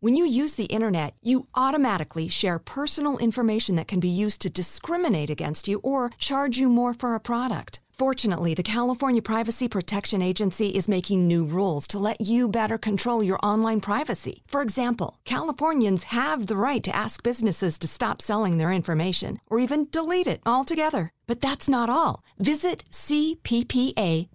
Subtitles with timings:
[0.00, 4.48] When you use the internet, you automatically share personal information that can be used to
[4.48, 7.80] discriminate against you or charge you more for a product.
[7.90, 13.24] Fortunately, the California Privacy Protection Agency is making new rules to let you better control
[13.24, 14.44] your online privacy.
[14.46, 19.58] For example, Californians have the right to ask businesses to stop selling their information or
[19.58, 21.10] even delete it altogether.
[21.26, 22.22] But that's not all.
[22.38, 24.28] Visit cppa.ca.gov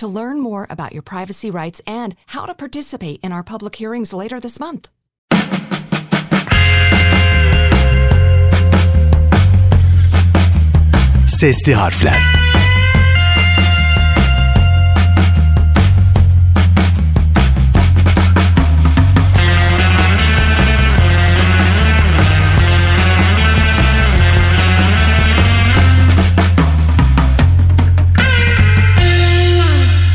[0.00, 4.14] to learn more about your privacy rights and how to participate in our public hearings
[4.14, 4.88] later this month.
[11.38, 12.39] Sesli harfler.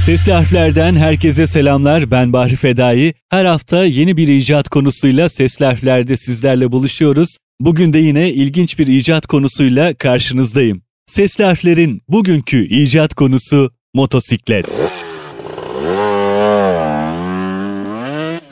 [0.06, 2.12] Sesli harflerden herkese selamlar.
[2.12, 3.14] Ben Bahri Fedai.
[3.30, 7.38] Her hafta yeni bir icat konusuyla sesli harflerde sizlerle buluşuyoruz.
[7.60, 10.82] Bugün de yine ilginç bir icat konusuyla karşınızdayım.
[11.08, 14.66] Sesli harflerin bugünkü icat konusu motosiklet.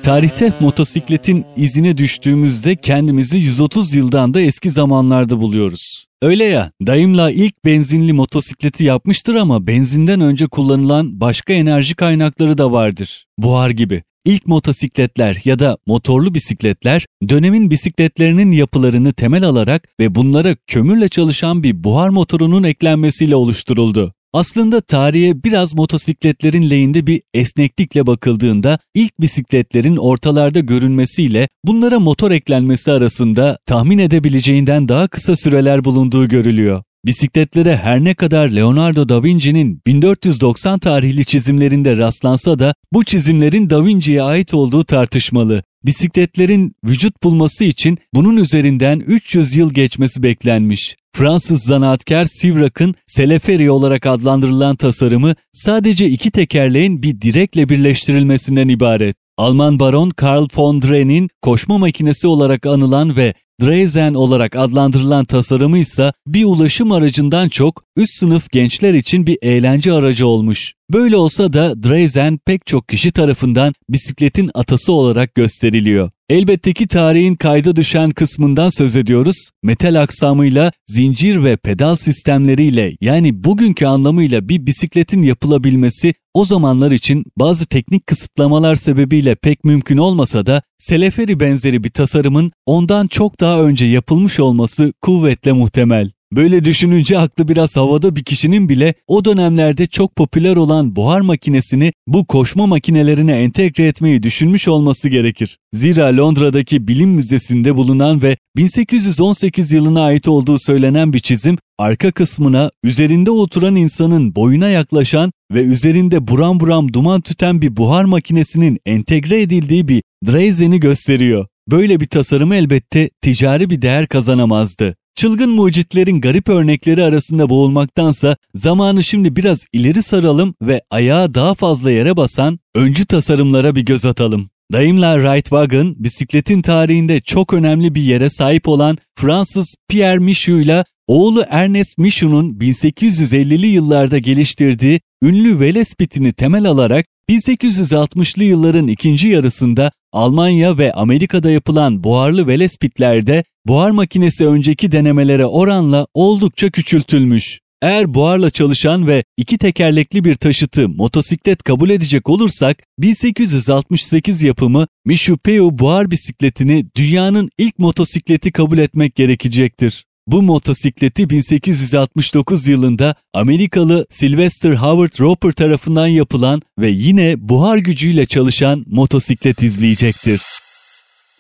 [0.04, 6.06] Tarihte motosikletin izine düştüğümüzde kendimizi 130 yıldan da eski zamanlarda buluyoruz.
[6.22, 12.72] Öyle ya, Daimler ilk benzinli motosikleti yapmıştır ama benzinden önce kullanılan başka enerji kaynakları da
[12.72, 13.26] vardır.
[13.38, 14.04] Buhar gibi.
[14.26, 21.64] İlk motosikletler ya da motorlu bisikletler dönemin bisikletlerinin yapılarını temel alarak ve bunlara kömürle çalışan
[21.64, 24.14] bir buhar motorunun eklenmesiyle oluşturuldu.
[24.34, 32.92] Aslında tarihe biraz motosikletlerin lehinde bir esneklikle bakıldığında ilk bisikletlerin ortalarda görünmesiyle bunlara motor eklenmesi
[32.92, 36.84] arasında tahmin edebileceğinden daha kısa süreler bulunduğu görülüyor.
[37.06, 43.86] Bisikletlere her ne kadar Leonardo da Vinci'nin 1490 tarihli çizimlerinde rastlansa da bu çizimlerin da
[43.86, 45.64] Vinci'ye ait olduğu tartışmalı.
[45.86, 50.96] Bisikletlerin vücut bulması için bunun üzerinden 300 yıl geçmesi beklenmiş.
[51.16, 59.16] Fransız zanaatkar Sivrak'ın Seleferi olarak adlandırılan tasarımı sadece iki tekerleğin bir direkle birleştirilmesinden ibaret.
[59.38, 66.12] Alman baron Karl von Drehn'in koşma makinesi olarak anılan ve Drazen olarak adlandırılan tasarımı ise
[66.28, 70.74] bir ulaşım aracından çok üst sınıf gençler için bir eğlence aracı olmuş.
[70.92, 76.12] Böyle olsa da Drazen pek çok kişi tarafından bisikletin atası olarak gösteriliyor.
[76.30, 79.50] Elbette ki tarihin kayda düşen kısmından söz ediyoruz.
[79.64, 87.26] Metal aksamıyla, zincir ve pedal sistemleriyle yani bugünkü anlamıyla bir bisikletin yapılabilmesi o zamanlar için
[87.38, 93.62] bazı teknik kısıtlamalar sebebiyle pek mümkün olmasa da Seleferi benzeri bir tasarımın ondan çok daha
[93.62, 96.12] önce yapılmış olması kuvvetle muhtemel.
[96.36, 101.94] Böyle düşününce aklı biraz havada bir kişinin bile o dönemlerde çok popüler olan buhar makinesini
[102.08, 105.58] bu koşma makinelerine entegre etmeyi düşünmüş olması gerekir.
[105.74, 112.72] Zira Londra'daki Bilim Müzesi'nde bulunan ve 1818 yılına ait olduğu söylenen bir çizim arka kısmına
[112.84, 119.42] üzerinde oturan insanın boyuna yaklaşan ve üzerinde buram buram duman tüten bir buhar makinesinin entegre
[119.42, 121.48] edildiği bir Drazen'i gösteriyor.
[121.72, 124.96] Böyle bir tasarım elbette ticari bir değer kazanamazdı.
[125.16, 131.92] Çılgın mucitlerin garip örnekleri arasında boğulmaktansa zamanı şimdi biraz ileri saralım ve ayağa daha fazla
[131.92, 134.50] yere basan öncü tasarımlara bir göz atalım.
[134.72, 141.44] Daimler Wright-Wagon bisikletin tarihinde çok önemli bir yere sahip olan Fransız Pierre Michaud ile oğlu
[141.50, 150.94] Ernest Michaud'un 1850'li yıllarda geliştirdiği ünlü Velespit'ini temel alarak 1860'lı yılların ikinci yarısında Almanya ve
[150.94, 157.60] Amerika'da yapılan buharlı Velespitlerde buhar makinesi önceki denemelere oranla oldukça küçültülmüş.
[157.82, 165.80] Eğer buharla çalışan ve iki tekerlekli bir taşıtı motosiklet kabul edecek olursak 1868 yapımı Michupeo
[165.80, 170.06] buhar bisikletini dünyanın ilk motosikleti kabul etmek gerekecektir.
[170.28, 178.86] Bu motosikleti 1869 yılında Amerikalı Sylvester Howard Roper tarafından yapılan ve yine buhar gücüyle çalışan
[178.88, 180.42] motosiklet izleyecektir.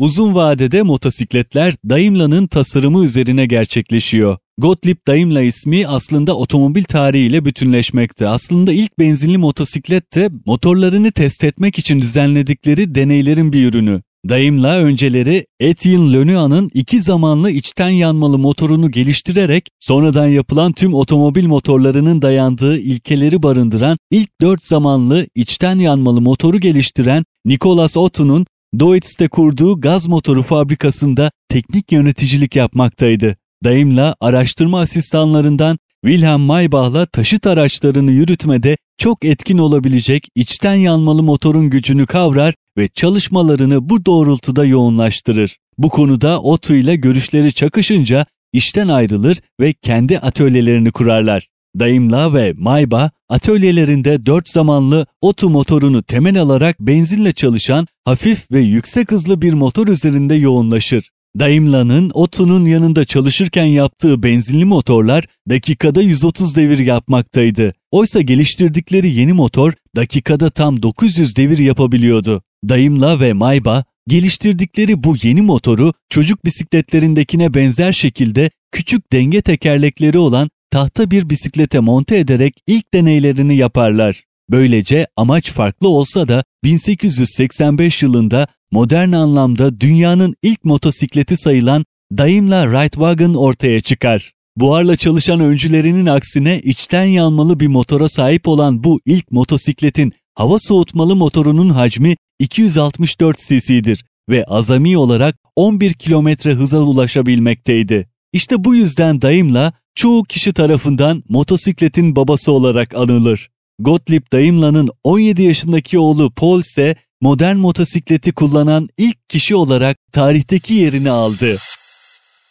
[0.03, 4.37] Uzun vadede motosikletler Daimler'ın tasarımı üzerine gerçekleşiyor.
[4.57, 8.27] Gottlieb Daimler ismi aslında otomobil tarihiyle bütünleşmekte.
[8.27, 14.01] Aslında ilk benzinli motosiklet de motorlarını test etmek için düzenledikleri deneylerin bir ürünü.
[14.29, 22.21] Daimler önceleri Etienne Lenoir'ın iki zamanlı içten yanmalı motorunu geliştirerek sonradan yapılan tüm otomobil motorlarının
[22.21, 28.45] dayandığı ilkeleri barındıran ilk dört zamanlı içten yanmalı motoru geliştiren Nicolas Otto'nun
[28.79, 33.37] Deutz'te kurduğu gaz motoru fabrikasında teknik yöneticilik yapmaktaydı.
[33.63, 42.05] Daimler araştırma asistanlarından Wilhelm Maybach'la taşıt araçlarını yürütmede çok etkin olabilecek içten yanmalı motorun gücünü
[42.05, 45.57] kavrar ve çalışmalarını bu doğrultuda yoğunlaştırır.
[45.77, 51.47] Bu konuda Otto ile görüşleri çakışınca işten ayrılır ve kendi atölyelerini kurarlar.
[51.79, 59.11] Daimler ve Mayba atölyelerinde dört zamanlı Otto motorunu temel alarak benzinle çalışan hafif ve yüksek
[59.11, 61.09] hızlı bir motor üzerinde yoğunlaşır.
[61.39, 67.73] Daimler'ın Otto'nun yanında çalışırken yaptığı benzinli motorlar dakikada 130 devir yapmaktaydı.
[67.91, 72.41] Oysa geliştirdikleri yeni motor dakikada tam 900 devir yapabiliyordu.
[72.69, 80.49] Daimler ve Mayba geliştirdikleri bu yeni motoru çocuk bisikletlerindekine benzer şekilde küçük denge tekerlekleri olan
[80.73, 84.23] tahta bir bisiklete monte ederek ilk deneylerini yaparlar.
[84.49, 91.85] Böylece amaç farklı olsa da 1885 yılında modern anlamda dünyanın ilk motosikleti sayılan
[92.17, 94.33] Daimler Reitwagen ortaya çıkar.
[94.57, 101.15] Buharla çalışan öncülerinin aksine içten yanmalı bir motora sahip olan bu ilk motosikletin hava soğutmalı
[101.15, 108.07] motorunun hacmi 264 cc'dir ve azami olarak 11 kilometre hıza ulaşabilmekteydi.
[108.33, 113.49] İşte bu yüzden Daimler çoğu kişi tarafından motosikletin babası olarak anılır.
[113.79, 121.09] Gottlieb Daimler'ın 17 yaşındaki oğlu Paul ise modern motosikleti kullanan ilk kişi olarak tarihteki yerini
[121.09, 121.57] aldı.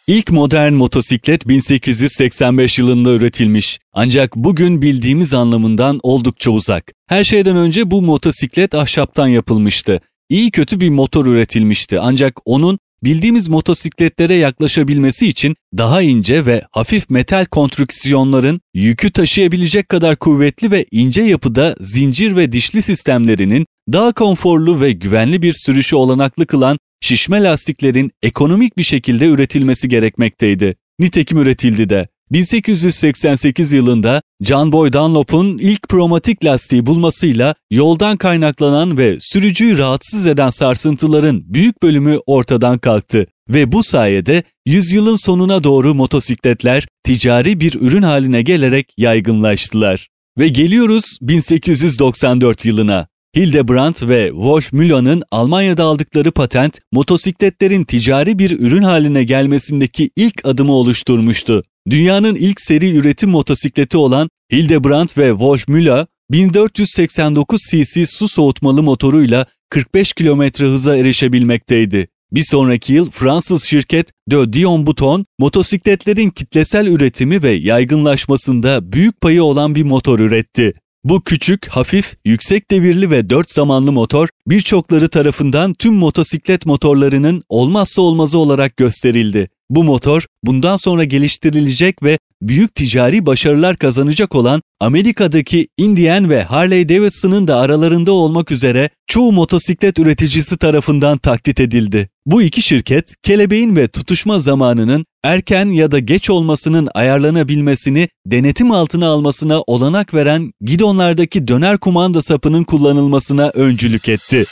[0.07, 3.79] İlk modern motosiklet 1885 yılında üretilmiş.
[3.93, 6.93] Ancak bugün bildiğimiz anlamından oldukça uzak.
[7.07, 10.01] Her şeyden önce bu motosiklet ahşaptan yapılmıştı.
[10.29, 17.09] İyi kötü bir motor üretilmişti ancak onun bildiğimiz motosikletlere yaklaşabilmesi için daha ince ve hafif
[17.09, 24.81] metal konstrüksiyonların yükü taşıyabilecek kadar kuvvetli ve ince yapıda zincir ve dişli sistemlerinin daha konforlu
[24.81, 30.75] ve güvenli bir sürüşü olanaklı kılan şişme lastiklerin ekonomik bir şekilde üretilmesi gerekmekteydi.
[30.99, 32.07] Nitekim üretildi de.
[32.31, 40.49] 1888 yılında John Boy Dunlop'un ilk pneumatik lastiği bulmasıyla yoldan kaynaklanan ve sürücüyü rahatsız eden
[40.49, 48.01] sarsıntıların büyük bölümü ortadan kalktı ve bu sayede yüzyılın sonuna doğru motosikletler ticari bir ürün
[48.01, 50.07] haline gelerek yaygınlaştılar.
[50.37, 53.07] Ve geliyoruz 1894 yılına.
[53.35, 60.73] Hildebrandt ve Wolf Müller'ın Almanya'da aldıkları patent motosikletlerin ticari bir ürün haline gelmesindeki ilk adımı
[60.73, 61.63] oluşturmuştu.
[61.89, 69.45] Dünyanın ilk seri üretim motosikleti olan Hildebrandt ve Wolf Müller 1489 cc su soğutmalı motoruyla
[69.69, 72.07] 45 km hıza erişebilmekteydi.
[72.31, 79.43] Bir sonraki yıl Fransız şirket De Dion Bouton, motosikletlerin kitlesel üretimi ve yaygınlaşmasında büyük payı
[79.43, 80.73] olan bir motor üretti.
[81.03, 88.01] Bu küçük, hafif, yüksek devirli ve dört zamanlı motor birçokları tarafından tüm motosiklet motorlarının olmazsa
[88.01, 89.49] olmazı olarak gösterildi.
[89.69, 96.89] Bu motor bundan sonra geliştirilecek ve büyük ticari başarılar kazanacak olan Amerika'daki Indian ve Harley
[96.89, 102.09] Davidson'ın da aralarında olmak üzere çoğu motosiklet üreticisi tarafından taklit edildi.
[102.25, 109.07] Bu iki şirket kelebeğin ve tutuşma zamanının erken ya da geç olmasının ayarlanabilmesini denetim altına
[109.07, 114.45] almasına olanak veren gidonlardaki döner kumanda sapının kullanılmasına öncülük etti.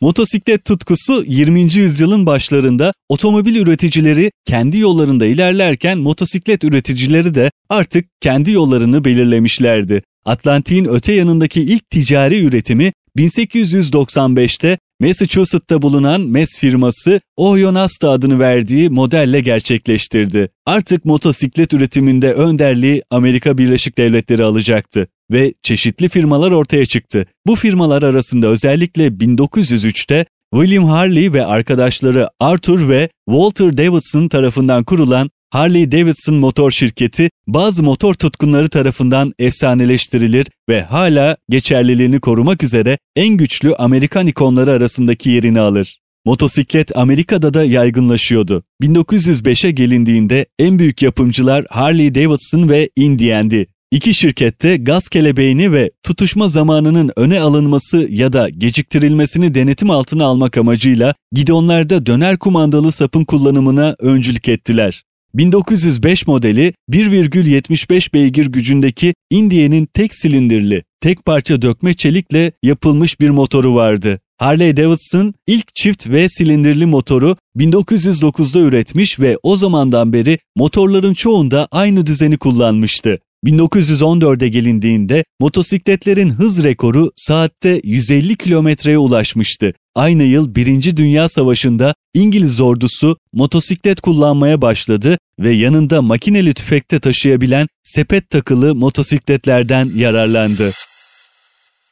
[0.00, 1.60] Motosiklet tutkusu 20.
[1.74, 10.02] yüzyılın başlarında otomobil üreticileri kendi yollarında ilerlerken motosiklet üreticileri de artık kendi yollarını belirlemişlerdi.
[10.24, 18.90] Atlantik'in öte yanındaki ilk ticari üretimi 1895'te Massachusetts'ta bulunan MES firması Ohio Nasta adını verdiği
[18.90, 20.48] modelle gerçekleştirdi.
[20.66, 27.26] Artık motosiklet üretiminde önderliği Amerika Birleşik Devletleri alacaktı ve çeşitli firmalar ortaya çıktı.
[27.46, 35.30] Bu firmalar arasında özellikle 1903'te William Harley ve arkadaşları Arthur ve Walter Davidson tarafından kurulan
[35.52, 43.36] Harley Davidson motor şirketi bazı motor tutkunları tarafından efsaneleştirilir ve hala geçerliliğini korumak üzere en
[43.36, 45.98] güçlü Amerikan ikonları arasındaki yerini alır.
[46.24, 48.62] Motosiklet Amerika'da da yaygınlaşıyordu.
[48.82, 53.66] 1905'e gelindiğinde en büyük yapımcılar Harley Davidson ve Indian'di.
[53.90, 60.58] İki şirkette gaz kelebeğini ve tutuşma zamanının öne alınması ya da geciktirilmesini denetim altına almak
[60.58, 65.02] amacıyla gidonlarda döner kumandalı sapın kullanımına öncülük ettiler.
[65.34, 73.74] 1905 modeli 1,75 beygir gücündeki India'nın tek silindirli, tek parça dökme çelikle yapılmış bir motoru
[73.74, 74.20] vardı.
[74.38, 81.68] Harley Davidson ilk çift V silindirli motoru 1909'da üretmiş ve o zamandan beri motorların çoğunda
[81.70, 83.18] aynı düzeni kullanmıştı.
[83.44, 89.74] 1914'e gelindiğinde motosikletlerin hız rekoru saatte 150 kilometreye ulaşmıştı.
[90.00, 90.96] Aynı yıl 1.
[90.96, 99.90] Dünya Savaşı'nda İngiliz ordusu motosiklet kullanmaya başladı ve yanında makineli tüfekte taşıyabilen sepet takılı motosikletlerden
[99.94, 100.72] yararlandı.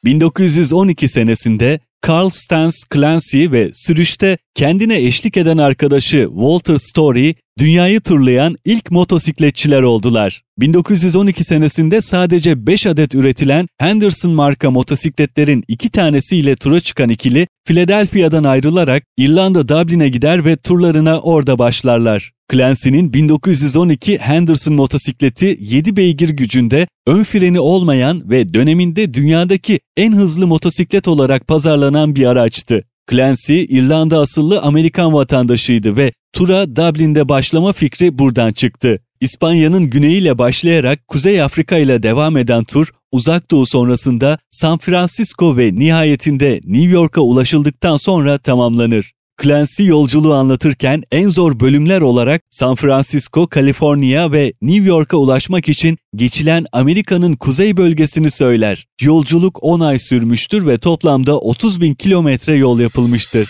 [0.04, 8.56] 1912 senesinde Carl Stans Clancy ve sürüşte kendine eşlik eden arkadaşı Walter Story dünyayı turlayan
[8.64, 10.42] ilk motosikletçiler oldular.
[10.58, 18.44] 1912 senesinde sadece 5 adet üretilen Henderson marka motosikletlerin iki tanesiyle tura çıkan ikili Philadelphia'dan
[18.44, 22.32] ayrılarak İrlanda Dublin'e gider ve turlarına orada başlarlar.
[22.52, 30.46] Clancy'nin 1912 Henderson motosikleti 7 beygir gücünde ön freni olmayan ve döneminde dünyadaki en hızlı
[30.46, 32.84] motosiklet olarak pazarlanan bir araçtı.
[33.10, 39.00] Clancy, İrlanda asıllı Amerikan vatandaşıydı ve tura Dublin'de başlama fikri buradan çıktı.
[39.20, 45.74] İspanya'nın güneyiyle başlayarak Kuzey Afrika ile devam eden tur, Uzak Doğu sonrasında San Francisco ve
[45.74, 49.12] nihayetinde New York'a ulaşıldıktan sonra tamamlanır.
[49.42, 55.98] Clancy yolculuğu anlatırken en zor bölümler olarak San Francisco, Kaliforniya ve New York'a ulaşmak için
[56.14, 58.86] geçilen Amerika'nın kuzey bölgesini söyler.
[59.00, 63.48] Yolculuk 10 ay sürmüştür ve toplamda 30 bin kilometre yol yapılmıştır.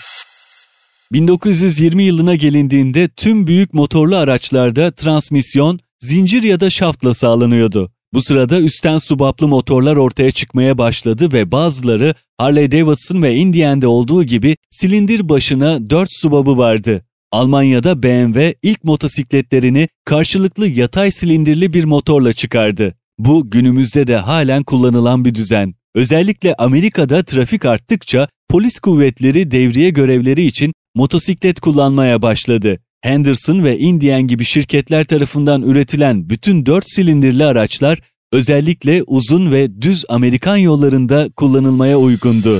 [1.11, 7.91] 1920 yılına gelindiğinde tüm büyük motorlu araçlarda transmisyon zincir ya da şaftla sağlanıyordu.
[8.13, 14.23] Bu sırada üstten subaplı motorlar ortaya çıkmaya başladı ve bazıları Harley Davidson ve Indian'de olduğu
[14.23, 17.05] gibi silindir başına 4 subabı vardı.
[17.31, 22.95] Almanya'da BMW ilk motosikletlerini karşılıklı yatay silindirli bir motorla çıkardı.
[23.19, 25.73] Bu günümüzde de halen kullanılan bir düzen.
[25.95, 32.79] Özellikle Amerika'da trafik arttıkça polis kuvvetleri devriye görevleri için motosiklet kullanmaya başladı.
[33.01, 37.99] Henderson ve Indian gibi şirketler tarafından üretilen bütün 4 silindirli araçlar
[38.31, 42.59] özellikle uzun ve düz Amerikan yollarında kullanılmaya uygundu.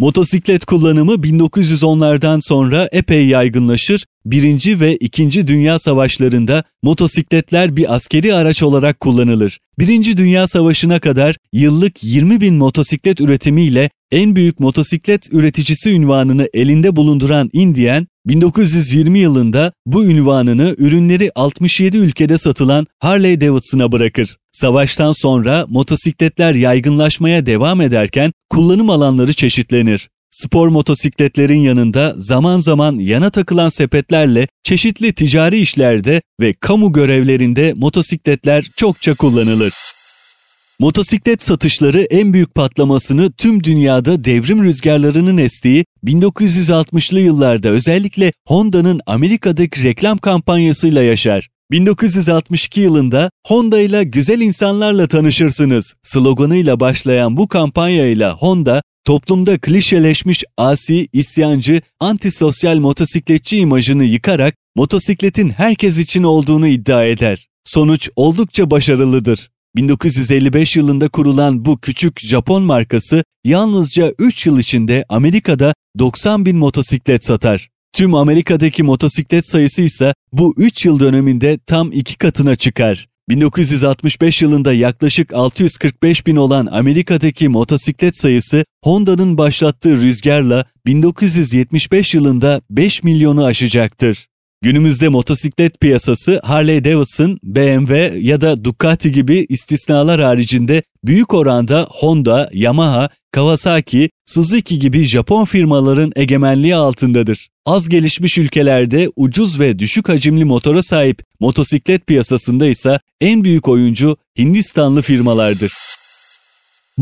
[0.00, 4.06] Motosiklet kullanımı 1910'lardan sonra epey yaygınlaşır.
[4.24, 9.58] Birinci ve İkinci Dünya Savaşlarında motosikletler bir askeri araç olarak kullanılır.
[9.78, 16.96] Birinci Dünya Savaşı'na kadar yıllık 20 bin motosiklet üretimiyle en büyük motosiklet üreticisi ünvanını elinde
[16.96, 24.36] bulunduran Indian, 1920 yılında bu ünvanını ürünleri 67 ülkede satılan Harley Davidson'a bırakır.
[24.52, 30.08] Savaştan sonra motosikletler yaygınlaşmaya devam ederken kullanım alanları çeşitlenir.
[30.30, 38.64] Spor motosikletlerin yanında zaman zaman yana takılan sepetlerle çeşitli ticari işlerde ve kamu görevlerinde motosikletler
[38.76, 39.72] çokça kullanılır.
[40.78, 49.84] Motosiklet satışları en büyük patlamasını tüm dünyada devrim rüzgarlarının estiği 1960'lı yıllarda özellikle Honda'nın Amerika'daki
[49.84, 51.48] reklam kampanyasıyla yaşar.
[51.70, 61.08] 1962 yılında Honda ile güzel insanlarla tanışırsınız sloganıyla başlayan bu kampanyayla Honda toplumda klişeleşmiş asi,
[61.12, 67.48] isyancı, antisosyal motosikletçi imajını yıkarak motosikletin herkes için olduğunu iddia eder.
[67.64, 69.50] Sonuç oldukça başarılıdır.
[69.76, 77.24] 1955 yılında kurulan bu küçük Japon markası yalnızca 3 yıl içinde Amerika'da 90 bin motosiklet
[77.24, 77.69] satar.
[77.92, 83.08] Tüm Amerika'daki motosiklet sayısı ise bu 3 yıl döneminde tam 2 katına çıkar.
[83.28, 93.02] 1965 yılında yaklaşık 645 bin olan Amerika'daki motosiklet sayısı Honda'nın başlattığı rüzgarla 1975 yılında 5
[93.02, 94.26] milyonu aşacaktır.
[94.62, 102.50] Günümüzde motosiklet piyasası Harley Davidson, BMW ya da Ducati gibi istisnalar haricinde büyük oranda Honda,
[102.52, 107.48] Yamaha, Kawasaki, Suzuki gibi Japon firmaların egemenliği altındadır.
[107.66, 114.16] Az gelişmiş ülkelerde ucuz ve düşük hacimli motora sahip motosiklet piyasasında ise en büyük oyuncu
[114.38, 115.72] Hindistanlı firmalardır.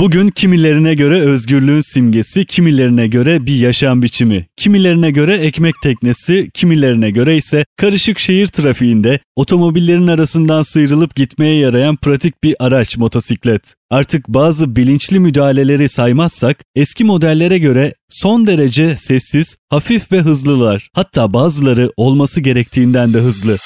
[0.00, 7.11] Bugün kimilerine göre özgürlüğün simgesi, kimilerine göre bir yaşam biçimi, kimilerine göre ekmek teknesi, kimilerine
[7.11, 13.75] göre ise karışık şehir trafiğinde otomobillerin arasından sıyrılıp gitmeye yarayan pratik bir araç motosiklet.
[13.90, 20.88] Artık bazı bilinçli müdahaleleri saymazsak eski modellere göre son derece sessiz, hafif ve hızlılar.
[20.95, 23.57] Hatta bazıları olması gerektiğinden de hızlı.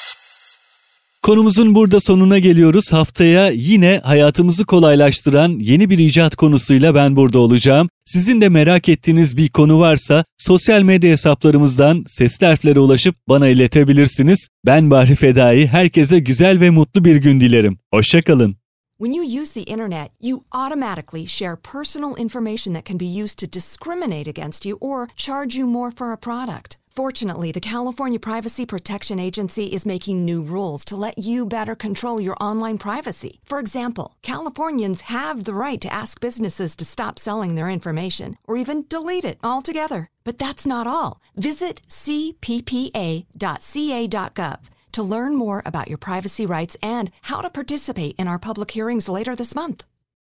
[1.23, 2.93] Konumuzun burada sonuna geliyoruz.
[2.93, 7.89] Haftaya yine hayatımızı kolaylaştıran yeni bir icat konusuyla ben burada olacağım.
[8.05, 14.47] Sizin de merak ettiğiniz bir konu varsa sosyal medya hesaplarımızdan sesli harflere ulaşıp bana iletebilirsiniz.
[14.65, 17.77] Ben Bahri Fedai, herkese güzel ve mutlu bir gün dilerim.
[17.93, 18.55] Hoşçakalın.
[18.97, 23.51] When you use the internet, you automatically share personal information that can be used to
[23.53, 26.82] discriminate against you or charge you more for a product.
[26.95, 32.21] Fortunately, the California Privacy Protection Agency is making new rules to let you better control
[32.21, 33.39] your online privacy.
[33.45, 38.57] For example, Californians have the right to ask businesses to stop selling their information or
[38.57, 40.07] even delete it altogether.
[40.23, 41.19] But that's not all.
[41.35, 43.27] Visit cppa.ca.gov
[44.91, 49.09] to learn more about your privacy rights and how to participate in our public hearings
[49.09, 49.83] later this month.